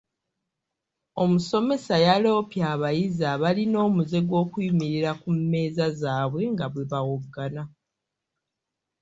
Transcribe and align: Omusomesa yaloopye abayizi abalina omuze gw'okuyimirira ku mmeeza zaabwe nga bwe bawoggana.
Omusomesa 1.23 1.95
yaloopye 2.05 2.61
abayizi 2.73 3.23
abalina 3.33 3.77
omuze 3.87 4.19
gw'okuyimirira 4.27 5.11
ku 5.21 5.29
mmeeza 5.37 5.85
zaabwe 6.01 6.41
nga 6.53 6.65
bwe 6.73 6.83
bawoggana. 6.91 7.63